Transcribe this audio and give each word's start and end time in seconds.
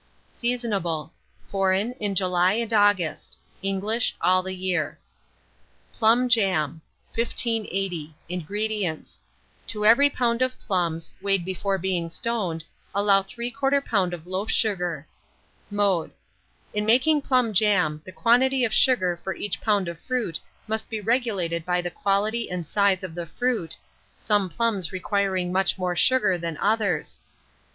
Seasonable. 0.33 1.11
Foreign, 1.47 1.91
in 1.99 2.15
July 2.15 2.53
and 2.53 2.73
August; 2.73 3.37
English, 3.61 4.15
all 4.19 4.41
the 4.41 4.55
year. 4.55 4.97
PLUM 5.93 6.27
JAM. 6.27 6.81
1580. 7.13 8.15
INGREDIENTS. 8.27 9.21
To 9.67 9.85
every 9.85 10.09
lb. 10.09 10.41
of 10.41 10.59
plums, 10.65 11.13
weighed 11.21 11.45
before 11.45 11.77
being 11.77 12.09
stoned, 12.09 12.65
allow 12.95 13.21
3/4 13.21 13.53
lb. 13.79 14.13
of 14.13 14.25
loaf 14.25 14.49
sugar. 14.49 15.05
Mode. 15.69 16.09
In 16.73 16.83
making 16.83 17.21
plum 17.21 17.53
jam, 17.53 18.01
the 18.03 18.11
quantity 18.11 18.65
of 18.65 18.73
sugar 18.73 19.19
for 19.23 19.35
each 19.35 19.61
lb. 19.61 19.87
of 19.87 19.99
fruit 19.99 20.39
must 20.67 20.89
be 20.89 20.99
regulated 20.99 21.63
by 21.63 21.79
the 21.79 21.91
quality 21.91 22.49
and 22.49 22.65
size 22.65 23.03
of 23.03 23.13
the 23.13 23.27
fruit, 23.27 23.77
some 24.17 24.49
plums 24.49 24.91
requiring 24.91 25.51
much 25.51 25.77
more 25.77 25.95
sugar 25.95 26.39
than 26.39 26.57
others. 26.57 27.19